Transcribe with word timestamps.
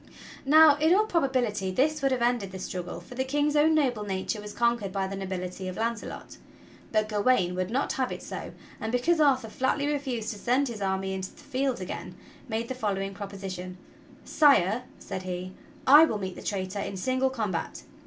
Now 0.47 0.77
in 0.77 0.95
all 0.95 1.05
probability 1.05 1.69
this 1.69 2.01
would 2.01 2.11
have 2.11 2.23
ended 2.23 2.51
the 2.51 2.57
struggle, 2.57 3.01
for 3.01 3.13
the 3.13 3.23
King's 3.23 3.55
own 3.55 3.75
noble 3.75 4.01
nature 4.03 4.41
was 4.41 4.51
conquered 4.51 4.91
by 4.91 5.05
the 5.05 5.15
nobility 5.15 5.67
of 5.67 5.77
Launce 5.77 6.01
lot, 6.01 6.37
but 6.91 7.07
Gawain 7.07 7.53
would 7.53 7.69
not 7.69 7.93
have 7.93 8.11
it 8.11 8.23
so, 8.23 8.51
and, 8.79 8.91
because 8.91 9.19
Arthur 9.19 9.47
flatly 9.49 9.85
refused 9.85 10.31
to 10.33 10.39
send 10.39 10.69
his 10.69 10.81
army 10.81 11.13
into 11.13 11.29
the 11.35 11.43
field 11.43 11.79
again, 11.79 12.15
made 12.49 12.67
the 12.67 12.73
following 12.73 13.13
proposition: 13.13 13.77
"Sire," 14.25 14.85
said 14.97 15.21
he, 15.21 15.53
"I 15.85 16.05
will 16.05 16.17
meet 16.17 16.33
the 16.35 16.41
traitor 16.41 16.79
in 16.79 16.97
single 16.97 17.29
combat. 17.29 17.83